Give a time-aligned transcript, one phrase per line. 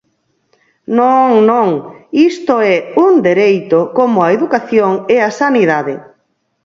[0.97, 1.67] Non, non,
[2.31, 5.95] isto é un dereito, como a educación e a sanidade.